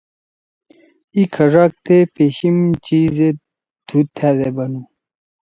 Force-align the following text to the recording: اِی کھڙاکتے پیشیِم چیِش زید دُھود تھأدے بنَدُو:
اِی 1.13 1.21
کھڙاکتے 1.33 1.95
پیشیِم 2.15 2.57
چیِش 2.85 3.07
زید 3.15 3.37
دُھود 3.87 4.07
تھأدے 4.15 4.49
بنَدُو: 4.55 4.81